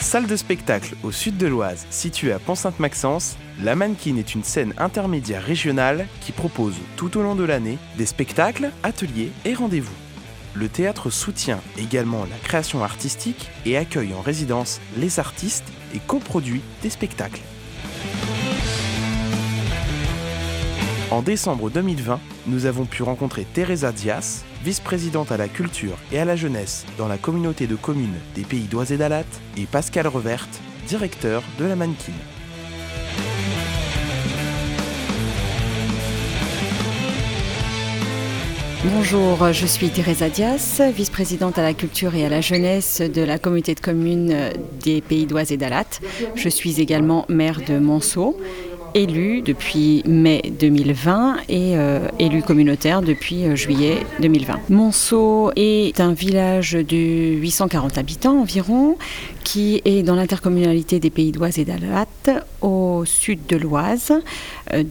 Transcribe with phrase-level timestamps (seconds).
[0.00, 4.72] Salle de spectacle au sud de l'Oise, située à Pont-Sainte-Maxence, la Mannequin est une scène
[4.78, 9.94] intermédiaire régionale qui propose tout au long de l'année des spectacles, ateliers et rendez-vous.
[10.54, 16.62] Le théâtre soutient également la création artistique et accueille en résidence les artistes et coproduit
[16.82, 17.42] des spectacles.
[21.10, 26.24] En décembre 2020, nous avons pu rencontrer Teresa Dias, vice-présidente à la culture et à
[26.24, 29.24] la jeunesse dans la communauté de communes des pays d'Oise et d'Alat,
[29.56, 32.12] et Pascal Reverte, directeur de la Mannequin.
[38.82, 43.38] Bonjour, je suis Teresa Dias, vice-présidente à la culture et à la jeunesse de la
[43.38, 44.34] communauté de communes
[44.82, 46.00] des Pays d'Oise et d'Alat.
[46.34, 48.40] Je suis également maire de Monceau
[48.94, 54.58] élu depuis mai 2020 et euh, élu communautaire depuis euh, juillet 2020.
[54.68, 58.96] Monceau est un village de 840 habitants environ
[59.44, 62.06] qui est dans l'intercommunalité des Pays d'Oise et d'Alat
[62.60, 64.12] au sud de l'Oise,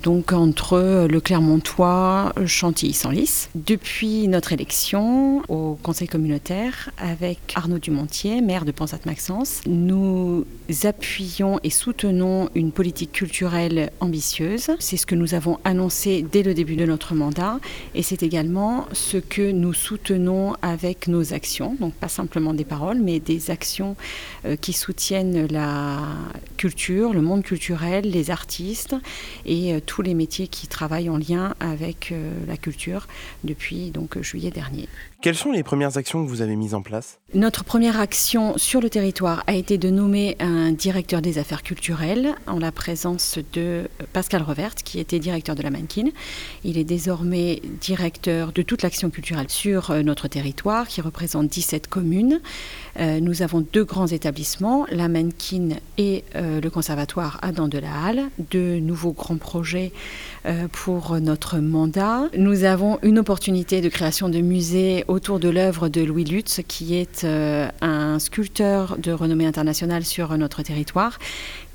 [0.04, 3.48] donc entre le Clermontois, Chantilly-Senlis.
[3.56, 10.46] Depuis notre élection au conseil communautaire avec Arnaud Dumontier, maire de Ponsat-Maxence, nous
[10.84, 14.72] appuyons et soutenons une politique culturelle ambitieuse.
[14.80, 17.60] C'est ce que nous avons annoncé dès le début de notre mandat
[17.96, 23.00] et c'est également ce que nous soutenons avec nos actions, donc pas simplement des paroles,
[23.00, 23.96] mais des actions
[24.46, 26.00] euh, qui soutiennent la
[26.58, 28.96] culture, le monde culturel, les artistes
[29.46, 33.08] et euh, tous les métiers qui travaillent en lien avec euh, la culture
[33.44, 34.88] depuis donc juillet dernier.
[35.22, 37.20] Quelles sont les premières actions que vous avez mises en place?
[37.34, 42.36] Notre première action sur le territoire a été de nommer un directeur des affaires culturelles
[42.48, 46.06] en la présence de Pascal Reverte, qui était directeur de la Mannequin.
[46.64, 51.88] Il est désormais directeur de toute l'action culturelle sur euh, notre territoire, qui représente 17
[51.88, 52.40] communes.
[52.98, 58.06] Euh, nous avons deux grands établissements, la Mannequin et euh, le Conservatoire Adam de la
[58.06, 59.59] Halle, deux nouveaux grands projets
[60.72, 62.30] pour notre mandat.
[62.38, 66.96] Nous avons une opportunité de création de musées autour de l'œuvre de Louis Lutz, qui
[66.96, 71.20] est euh, un sculpteur de renommée internationale sur notre territoire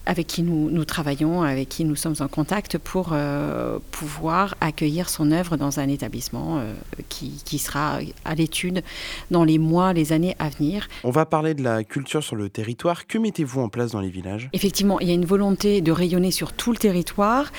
[0.07, 5.09] avec qui nous, nous, travaillons, avec qui nous sommes en contact pour euh, pouvoir accueillir
[5.09, 6.73] son œuvre dans un établissement euh,
[7.09, 8.83] qui, qui, sera à l'étude
[9.31, 10.89] dans les mois, les années à venir.
[11.05, 13.07] On va parler de la culture sur le territoire.
[13.07, 14.49] Que mettez-vous en place dans les villages?
[14.53, 17.51] Effectivement, il y a une volonté de rayonner sur tout le territoire.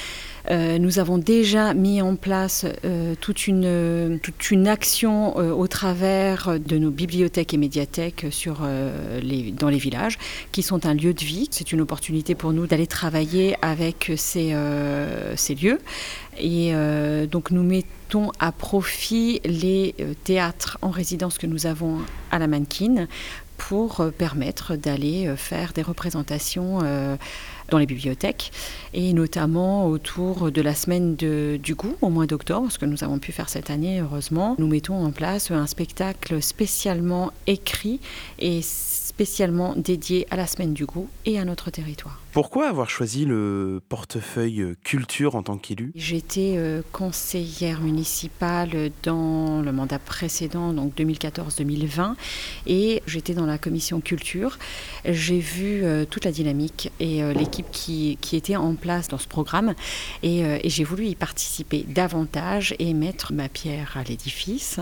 [0.51, 5.67] Euh, nous avons déjà mis en place euh, toute, une, toute une action euh, au
[5.67, 8.25] travers de nos bibliothèques et médiathèques
[9.57, 10.17] dans les villages,
[10.51, 11.47] qui sont un lieu de vie.
[11.51, 14.55] C'est une opportunité pour nous d'aller travailler avec ces,
[15.35, 15.79] ces lieux.
[16.37, 16.73] Et
[17.31, 21.99] donc nous mettons à profit les théâtres en résidence que nous avons
[22.31, 23.07] à la Mannequin
[23.57, 26.79] pour permettre d'aller faire des représentations
[27.69, 28.51] dans les bibliothèques,
[28.93, 33.19] et notamment autour de la semaine du goût au mois d'octobre, ce que nous avons
[33.19, 34.55] pu faire cette année, heureusement.
[34.59, 37.99] Nous mettons en place un spectacle spécialement écrit
[38.39, 42.19] et spécialement dédié à la semaine du goût et à notre territoire.
[42.35, 45.93] Pourquoi avoir choisi le portefeuille culture en tant qu'élu?
[45.95, 52.15] J'étais euh, conseillère municipale dans le mandat précédent, donc 2014-2020,
[52.67, 54.59] et j'étais dans la commission culture.
[55.05, 59.17] J'ai vu euh, toute la dynamique et euh, l'équipe qui, qui, était en place dans
[59.17, 59.73] ce programme,
[60.23, 64.79] et, et j'ai voulu y participer davantage et mettre ma pierre à l'édifice.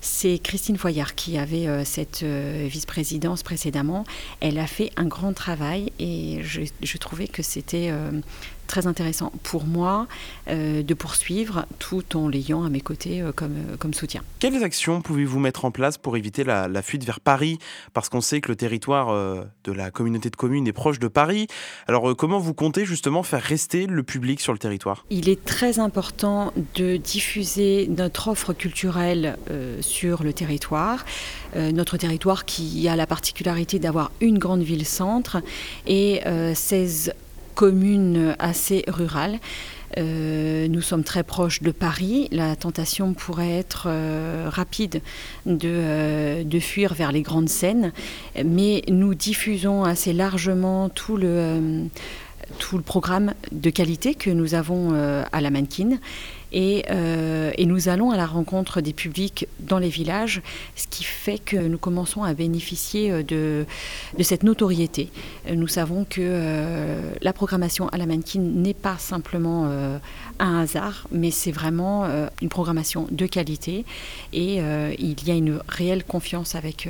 [0.00, 4.04] C'est Christine Foyard qui avait cette vice-présidence précédemment.
[4.40, 8.10] Elle a fait un grand travail et je trouvais que c'était euh,
[8.66, 10.06] très intéressant pour moi
[10.48, 14.22] euh, de poursuivre tout en l'ayant à mes côtés euh, comme, comme soutien.
[14.38, 17.58] Quelles actions pouvez-vous mettre en place pour éviter la, fuite vers Paris?
[17.92, 19.12] Parce qu'on sait que le territoire
[19.64, 21.46] de la communauté de communes est proche de Paris.
[21.86, 25.04] Alors comment vous comptez justement faire rester le public sur le territoire?
[25.10, 29.36] Il est très important de diffuser notre offre culturelle
[29.80, 31.04] sur le territoire.
[31.56, 35.38] notre territoire qui a la particularité d'avoir une grande ville-centre
[35.86, 36.20] et
[36.54, 37.12] 16
[37.54, 39.38] communes assez rurales.
[39.98, 42.28] Euh, nous sommes très proches de Paris.
[42.32, 45.00] La tentation pourrait être euh, rapide
[45.46, 47.92] de, euh, de, fuir vers les grandes scènes,
[48.44, 51.84] mais nous diffusons assez largement tout le,
[52.58, 54.94] tout le programme de qualité que nous avons
[55.32, 55.98] à la Mannequin.
[56.54, 60.42] Euh, et, nous allons à la rencontre des publics dans les villages,
[60.76, 63.66] ce qui fait que nous commençons à bénéficier euh, de,
[64.22, 65.10] cette notoriété.
[65.48, 69.66] Euh, nous savons que la programmation à la mannequin n'est pas simplement
[70.38, 72.06] un hasard, mais c'est vraiment
[72.40, 73.84] une programmation de qualité
[74.32, 76.88] et il y a une réelle confiance avec,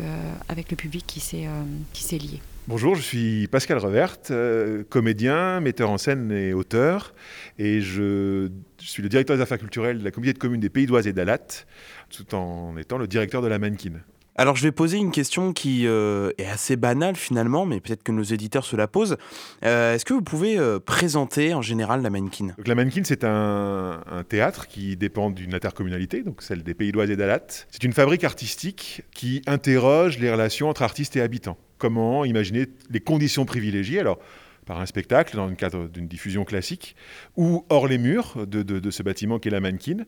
[0.49, 2.41] avec le public qui s'est lié.
[2.67, 7.13] Bonjour, je suis Pascal Revert, euh, comédien, metteur en scène et auteur,
[7.59, 10.87] et je, suis le directeur des affaires culturelles de la communauté de communes des Pays
[10.87, 11.67] d'Oise et d'Alat,
[12.09, 14.01] tout en étant le directeur de la Mannequin.
[14.37, 18.11] Alors je vais poser une question qui euh, est assez banale finalement, mais peut-être que
[18.11, 19.17] nos éditeurs se la posent.
[19.65, 22.49] Euh, est-ce que vous pouvez euh, présenter en général la Mannequin?
[22.67, 27.17] La Mannequin, c'est un, théâtre qui dépend d'une intercommunalité, donc celle des Pays d'Oise et
[27.17, 27.47] d'Alat.
[27.71, 31.59] C'est une fabrique artistique qui interroge les relations entre artistes et habitants.
[31.85, 34.19] Comment imaginer les conditions privilégiées alors,
[34.65, 36.97] par un spectacle dans le cadre d'une diffusion classique,
[37.37, 40.07] ou hors les murs de, ce bâtiment qui est la Mannequin,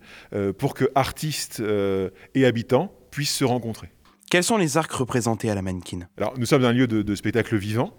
[0.56, 1.62] pour que artistes
[2.34, 3.90] et habitants puissent se rencontrer.
[4.30, 6.08] Quels sont les arcs représentés à la mannequin?
[6.16, 7.92] Alors, nous sommes un lieu de, spectacle vivant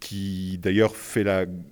[0.00, 1.24] qui d'ailleurs fait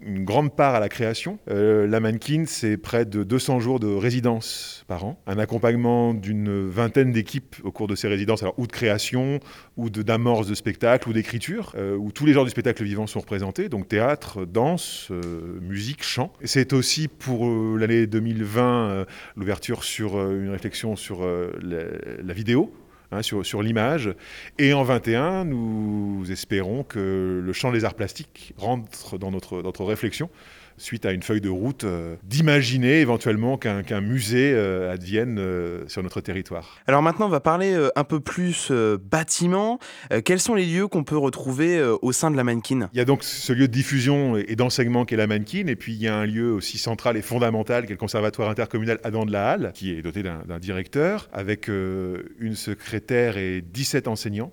[0.02, 1.38] une grande part à la création.
[1.50, 6.68] Euh, la mannequin, c'est près de 200 jours de résidence par an, un accompagnement d'une
[6.68, 9.40] vingtaine d'équipes au cours de ces résidences, alors ou de création,
[9.76, 13.20] ou d'amorce de, spectacle, ou d'écriture, euh, où tous les genres du spectacle vivant sont
[13.20, 16.32] représentés, donc théâtre, danse, euh, musique, chant.
[16.44, 17.48] C'est aussi pour
[17.78, 19.06] l'année 2020
[19.36, 22.72] l'ouverture sur une réflexion sur la vidéo,
[23.14, 24.14] Hein, sur, l'image.
[24.58, 29.84] Et en 21, nous espérons que le champ des arts plastiques rentre dans notre, notre
[29.84, 30.30] réflexion
[30.76, 36.02] suite à une feuille de route, euh, d'imaginer éventuellement qu'un musée euh, advienne euh, sur
[36.02, 36.78] notre territoire.
[36.86, 39.78] Alors maintenant, on va parler un peu plus bâtiment.
[40.24, 42.88] quels sont les lieux qu'on peut retrouver au sein de la Mannequin?
[42.92, 45.94] Il y a donc ce lieu de diffusion et d'enseignement qu'est la Mannequin, et puis
[45.94, 49.32] il y a un lieu aussi central et fondamental qu'est le Conservatoire intercommunal Adam de
[49.32, 54.52] la Halle, qui est doté d'un directeur, avec une secrétaire et 17 enseignants.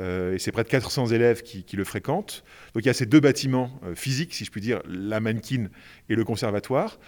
[0.00, 2.42] Euh, et c'est près de 400 élèves qui, le fréquentent.
[2.74, 5.68] Donc il y a ces deux bâtiments euh, physiques, si je puis dire, la mannequin
[6.08, 6.98] et le conservatoire.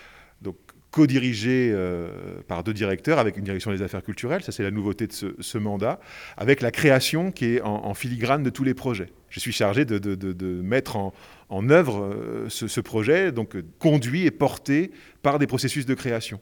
[0.42, 0.56] Donc
[0.90, 2.10] co-dirigé euh,
[2.46, 5.58] par deux directeurs avec une direction des affaires culturelles, ça c'est la nouveauté de ce,
[5.58, 5.98] mandat,
[6.36, 9.08] avec la création qui est en, filigrane de tous les projets.
[9.30, 14.90] Je suis chargé de, mettre en, œuvre ce, ce, projet, donc conduit et porté
[15.22, 16.40] par des processus de création.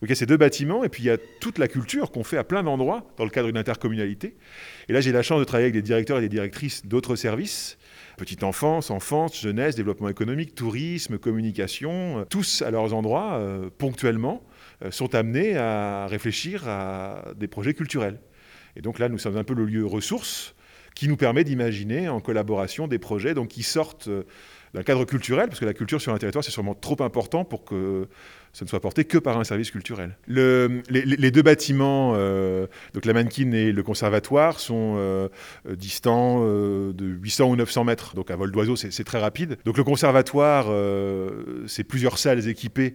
[0.00, 2.10] Donc il y a ces deux bâtiments, et puis il y a toute la culture
[2.10, 4.36] qu'on fait à plein d'endroits dans le cadre d'une intercommunalité.
[4.90, 7.78] Et là, j'ai la chance de travailler avec des directeurs et des directrices d'autres services.
[8.18, 14.42] Petite enfance, enfance, jeunesse, développement économique, tourisme, communication, euh, tous à leurs endroits, euh, ponctuellement,
[14.84, 18.20] euh, sont amenés à réfléchir à des projets culturels.
[18.76, 20.54] Et donc là, nous sommes un peu le lieu ressource
[20.94, 24.08] qui nous permet d'imaginer en collaboration des projets donc, qui sortent
[24.74, 27.64] d'un cadre culturel, parce que la culture sur un territoire, c'est sûrement trop important pour
[27.64, 28.08] que
[28.56, 30.16] ce ne soit porté que par un service culturel.
[30.28, 35.28] les, deux bâtiments, euh, donc la mannequin et le conservatoire, sont euh,
[35.68, 38.14] distants euh, de 800 ou 900 mètres.
[38.14, 39.58] Donc à vol d'oiseau, c'est très rapide.
[39.66, 40.68] Donc le conservatoire,
[41.66, 42.94] c'est plusieurs salles équipées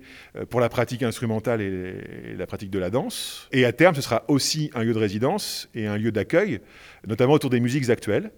[0.49, 3.47] pour la pratique instrumentale et, la pratique de la danse.
[3.51, 6.59] Et à terme, ce sera aussi un lieu de résidence et un lieu d'accueil,
[7.05, 8.31] notamment autour des musiques actuelles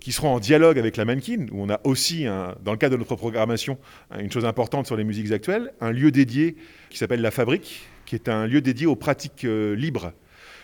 [0.00, 2.98] qui seront en dialogue avec la mannequin, où on a aussi, dans le cadre de
[2.98, 3.78] notre programmation,
[4.18, 6.56] une chose importante sur les musiques actuelles, un lieu dédié
[6.88, 10.12] qui s'appelle La Fabrique, qui est un lieu dédié aux pratiques euh, libres.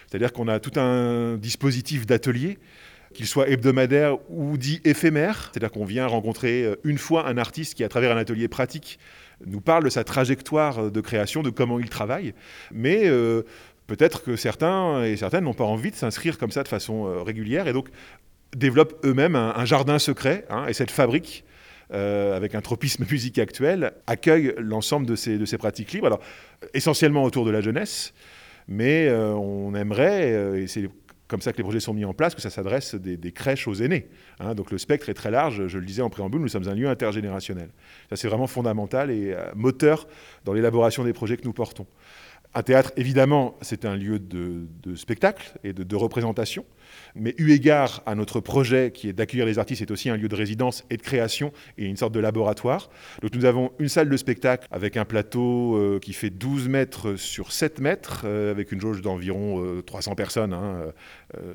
[0.07, 2.59] C'est-à-dire qu'on a tout un dispositif d'atelier,
[3.13, 7.75] qu'il soit hebdomadaire ou dit éphémère, c'est-à-dire qu'on vient rencontrer euh, une fois un artiste
[7.75, 8.99] qui, à travers un atelier pratique,
[9.45, 12.33] nous parle de sa trajectoire de création, de comment il travaille.
[12.73, 13.43] Mais euh,
[13.89, 17.69] peut-être que certains et certaines n'ont pas envie de s'inscrire comme ça de façon régulière.
[17.69, 17.89] Et donc,
[18.55, 21.45] développent eux-mêmes un, jardin secret, hein, et cette fabrique,
[21.93, 26.07] euh, avec un tropisme musique actuel, accueille l'ensemble de ces, de ces pratiques libres.
[26.07, 26.21] Alors,
[26.73, 28.15] essentiellement autour de la jeunesse,
[28.69, 30.89] mais euh, on aimerait, euh, et c'est
[31.27, 33.67] comme ça que les projets sont mis en place, que ça s'adresse des, des, crèches
[33.67, 34.09] aux aînés.
[34.41, 34.55] Hein.
[34.55, 36.89] donc le spectre est très large, je le disais en préambule, nous sommes un lieu
[36.89, 37.71] intergénérationnel.
[38.11, 40.07] Ça c'est vraiment fondamental et moteur
[40.45, 41.87] dans l'élaboration des projets que nous portons.
[42.57, 46.65] Un théâtre, évidemment, c'est un lieu de, spectacle et de, représentation,
[47.17, 50.29] mais eu égard à notre projet qui est d'accueillir les artistes, c'est aussi un lieu
[50.29, 52.91] de résidence et de création et une sorte de laboratoire.
[53.23, 57.17] Donc nous avons une salle de spectacle avec un plateau euh, qui fait 12 mètres
[57.17, 60.93] sur 7 mètres, euh, avec une jauge d'environ 300 euh, personnes, hein,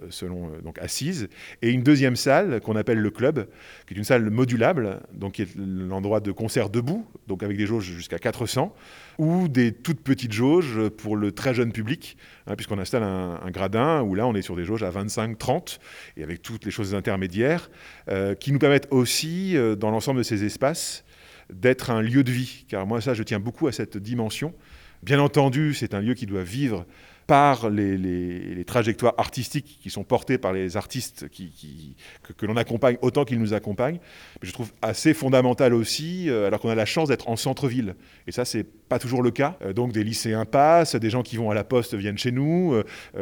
[0.09, 1.29] selon donc assises,
[1.61, 3.47] et une deuxième salle qu'on appelle le club,
[3.87, 7.65] qui est une salle modulable, donc qui est l'endroit de concert debout, donc avec des
[7.65, 8.75] jauges jusqu'à 400
[9.17, 12.17] ou des toutes petites jauges pour le très jeune public,
[12.47, 15.79] hein, puisqu'on installe un, gradin où là on est sur des jauges à 25, 30,
[16.17, 17.69] et avec toutes les choses intermédiaires,
[18.09, 21.03] euh, qui nous permettent aussi, euh, dans l'ensemble de ces espaces,
[21.51, 22.65] d'être un lieu de vie.
[22.67, 24.53] Car moi, ça, je tiens beaucoup à cette dimension.
[25.01, 26.85] Bien entendu, c'est un lieu qui doit vivre
[27.29, 33.37] par les, trajectoires artistiques qui sont portées par les artistes que, l'on accompagne autant qu'ils
[33.37, 33.99] nous accompagnent.
[34.41, 37.95] Je trouve assez fondamental aussi, euh, alors qu'on a la chance d'être en centre-ville.
[38.25, 39.55] Et ça, c'est pas toujours le cas.
[39.75, 42.73] donc des lycéens passent, des gens qui vont à la poste viennent chez nous,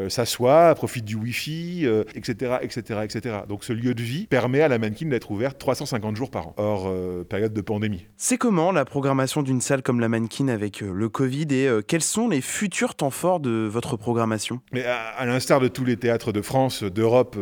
[0.08, 1.86] s'assoient, profitent du Wi-Fi,
[2.16, 3.36] etc., etc., etc.
[3.50, 6.54] Donc ce lieu de vie permet à la mannequin d'être ouverte 350 jours par an,
[6.56, 6.90] hors
[7.26, 8.06] période de pandémie.
[8.16, 12.30] C'est comment la programmation d'une salle comme la mannequin avec le Covid et quels sont
[12.30, 16.42] les futurs temps forts de votre programmation Mais à, l'instar de tous les théâtres de
[16.42, 17.38] France, d'Europe,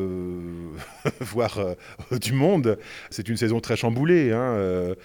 [1.20, 1.60] voire
[2.12, 2.78] du monde,
[3.10, 4.32] c'est une saison très chamboulée.
[4.32, 4.96] Hein,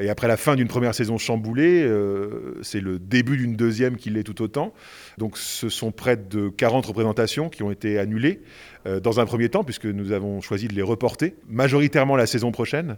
[0.00, 1.88] et après la fin d'une première saison chamboulée,
[2.62, 4.72] c'est le début d'une deuxième qui l'est tout autant.
[5.18, 8.42] Donc ce sont près de 40 représentations qui ont été annulées
[8.86, 12.52] euh, dans un premier temps, puisque nous avons choisi de les reporter, majoritairement la saison
[12.52, 12.96] prochaine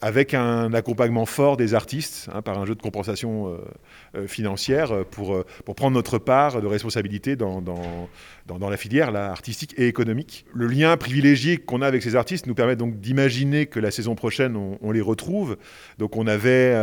[0.00, 3.58] avec un accompagnement fort des artistes hein, par un jeu de compensation euh,
[4.14, 9.30] euh, financière euh, pour, pour prendre notre part de responsabilité dans, dans, la filière là,
[9.30, 10.44] artistique et économique.
[10.54, 14.14] Le lien privilégié qu'on a avec ces artistes nous permet donc d'imaginer que la saison
[14.14, 15.56] prochaine, on, les retrouve.
[15.98, 16.74] Donc on, avait,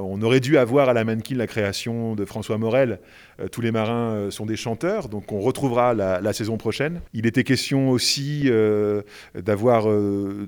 [0.00, 3.00] on aurait dû avoir à la mannequin la création de François Morel,
[3.52, 7.00] Tous les marins sont des chanteurs, donc on retrouvera la, saison prochaine.
[7.12, 8.50] Il était question aussi
[9.34, 9.86] d'avoir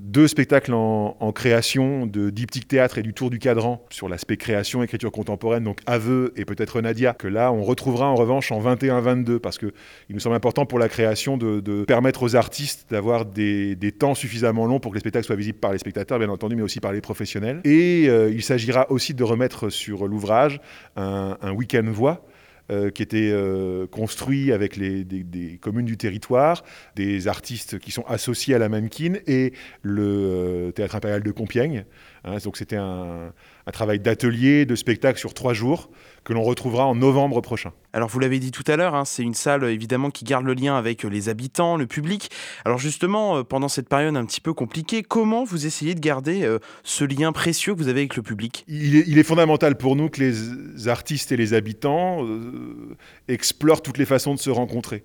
[0.01, 4.83] deux spectacles en création de Diptyque Théâtre et du Tour du Cadran sur l'aspect création,
[4.83, 9.39] écriture contemporaine, donc Aveu et peut-être Nadia, que là on retrouvera en revanche en 21-22,
[9.39, 9.71] parce qu'il
[10.09, 14.79] nous semble important pour la création de, permettre aux artistes d'avoir des, temps suffisamment longs
[14.79, 17.01] pour que les spectacles soient visibles par les spectateurs, bien entendu, mais aussi par les
[17.01, 17.61] professionnels.
[17.63, 20.59] Et euh, il s'agira aussi de remettre sur l'ouvrage
[20.95, 22.25] un, week-end voix.
[22.69, 26.65] Euh, qui était euh, construit avec les, des, communes du territoire,
[26.97, 31.85] des artistes qui sont associés à la mannequin et le Théâtre impérial de Compiègne.
[32.27, 33.31] Hein, donc c'était un,
[33.71, 35.89] travail d'atelier, de spectacle sur trois jours
[36.23, 37.71] que l'on retrouvera en novembre prochain.
[37.93, 40.53] Alors vous l'avez dit tout à l'heure, hein, c'est une salle évidemment qui garde le
[40.53, 42.29] lien avec les habitants, le public.
[42.65, 46.43] Alors justement, euh, pendant cette période un petit peu compliquée, comment vous essayez de garder
[46.43, 48.65] euh, ce lien précieux que vous avez avec le public?
[48.67, 52.95] Il est, fondamental pour nous que les artistes et les habitants euh,
[53.27, 55.03] explorent toutes les façons de se rencontrer